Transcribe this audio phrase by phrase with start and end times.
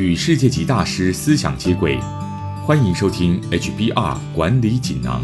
[0.00, 2.00] 与世界级大师思想接轨，
[2.64, 5.22] 欢迎收听 HBR 管理锦囊。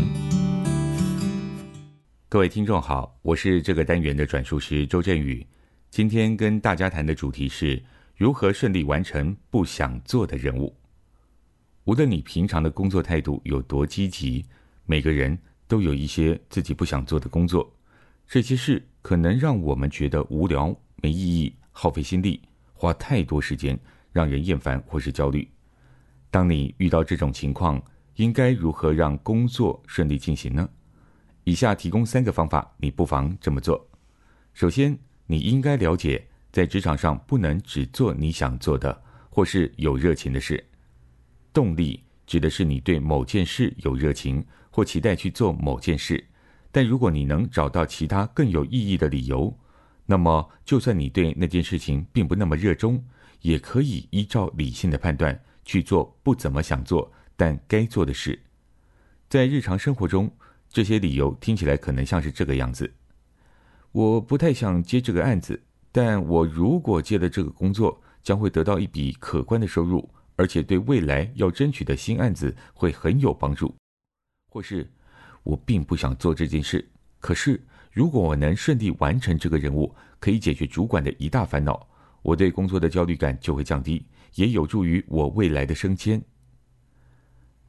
[2.28, 5.44] 各位听众好，我是这个单元的转述师周振宇。
[5.90, 7.82] 今天跟大家谈的主题是
[8.16, 10.76] 如何顺利完成不想做的任务。
[11.84, 14.44] 无论你平常的工作态度有多积极，
[14.84, 17.74] 每个人都有一些自己不想做的工作。
[18.28, 22.42] 这些事可能让我们觉得无聊、没意义、耗费心力、
[22.74, 23.78] 花太多时间，
[24.16, 25.46] 让人厌烦或是焦虑。
[26.30, 27.82] 当你遇到这种情况，
[28.14, 30.66] 应该如何让工作顺利进行呢？
[31.44, 33.86] 以下提供三个方法，你不妨这么做。
[34.54, 40.64] 首先，你应该了解，在职场上不能只做你想做的或是有热情的事。
[41.52, 46.24] 动力指的是你对某件事有热情或期待去做某件事。
[46.72, 49.54] 但如果你能找到其他更有意义的理由，
[50.06, 53.04] 那么就算你对那件事情并不那么热衷，
[53.46, 58.36] 也可以依照理性的判断去做不怎么想做但该做的事。
[59.28, 60.28] 在日常生活中，
[60.68, 62.92] 这些理由听起来可能像是这个样子：
[63.92, 73.72] 我不太想接这个案子，但我如果接了这个工作，将会得到一笔可观的收入，而且对未来要争取的新案子会很有帮助，
[74.50, 74.90] 或是。
[75.44, 76.84] 我并不想做这件事，
[77.20, 81.88] 可是如果我能顺利完成这个任务，可以解决主管的一大烦恼，
[82.26, 86.20] 我对工作的焦虑感就会降低，也有助于我未来的升迁。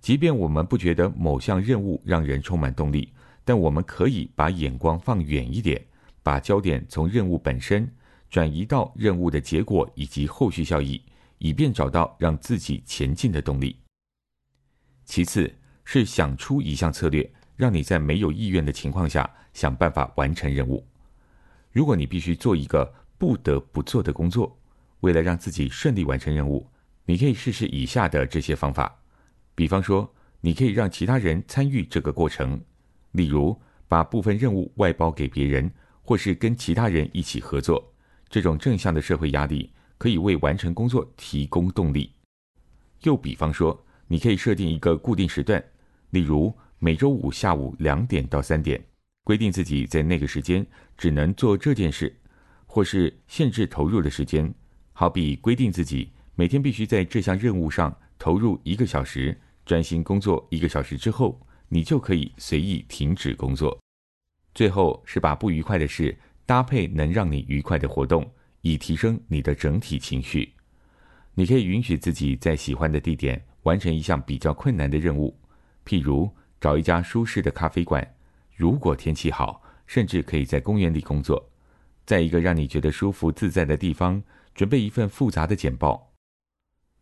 [0.01, 3.13] 即便我们不觉得某项任务让人充满动力，
[3.45, 5.79] 但我们可以把眼光放远一点，
[6.23, 7.87] 把焦点从任务本身
[8.31, 10.99] 转移到任务的结果以及后续效益，
[11.37, 13.77] 以便找到让自己前进的动力。
[15.05, 15.53] 其次
[15.85, 17.29] 是想出一项策略。
[17.57, 20.85] 让你在没有意愿的情况下想办法完成任务。
[21.71, 24.57] 如果你必须做一个不得不做的工作，
[24.99, 26.67] 为了让自己顺利完成任务，
[27.05, 28.99] 你可以试试以下的这些方法。
[29.55, 32.61] 比方说，你可以让其他人参与这个过程，
[33.11, 35.71] 例如把部分任务外包给别人，
[36.01, 37.93] 或是跟其他人一起合作。
[38.29, 42.11] 这种正向的社会压力可以为完成工作提供动力。
[43.03, 45.63] 又比方说，你可以设定一个固定时段，
[46.11, 46.53] 例如。
[46.79, 48.79] 每周五下午两点到三点，
[49.23, 50.63] 规定自己在那个时间
[50.95, 52.15] 只能做这件事，
[52.77, 54.53] 或是限制投入的时间。
[54.93, 63.75] 好比规定自己每天必须在这项任务上投入一个小时，专心工作一个小时之后，你就可以随意停止工作。
[64.53, 66.15] 最后是把不愉快的事
[66.45, 68.29] 搭配能让你愉快的活动，
[68.61, 70.53] 以提升你的整体情绪。
[71.33, 75.35] 你可以允许自己在喜欢的地点完成一项比较困难的任务，
[75.83, 76.31] 譬如。
[76.61, 78.07] 找一家舒适的咖啡馆，
[78.55, 81.43] 如果天气好，甚至可以在公园里工作，
[82.07, 84.23] 在一个让你觉得舒服自在的地方，
[84.55, 86.13] 准备一份复杂的简报。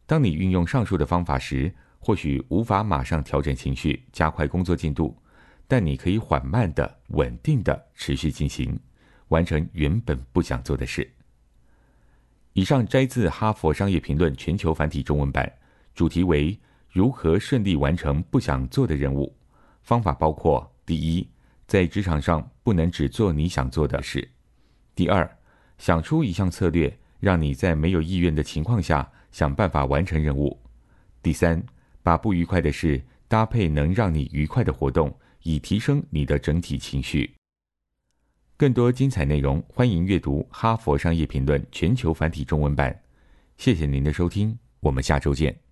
[0.07, 5.15] 当你运用上述的方法时，或许无法马上调整情绪，加快工作进度，
[5.67, 8.79] 但你可以缓慢的、稳定的持续进行，
[9.27, 11.07] 完成原本不想做的事。
[12.53, 15.51] 以上摘自《哈佛商业评论》全球繁体中文版，
[15.93, 19.37] 主题为如何顺利完成不想做的任务。
[19.83, 21.29] 方法包括：第一，
[21.67, 24.27] 在职场上不能只做你想做的事；
[24.95, 25.29] 第二，
[25.77, 30.57] 想出一项策略，让你在没有意愿的情况下想办法完成任务；
[31.21, 31.61] 第三，
[32.01, 35.13] 把不愉快的事搭配能让你愉快的活动，
[35.43, 37.29] 以提升你的整体情绪。
[38.55, 42.97] 更多精彩内容，欢迎阅读《哈佛商业评论》全球繁体中文版。
[43.57, 45.64] 谢谢您的收听，我们下周见。